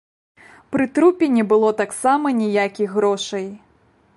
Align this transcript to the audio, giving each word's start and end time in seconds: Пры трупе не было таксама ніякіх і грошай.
Пры 0.75 0.87
трупе 0.95 1.25
не 1.35 1.43
было 1.51 1.69
таксама 1.81 2.33
ніякіх 2.41 2.83
і 2.89 2.91
грошай. 2.95 3.47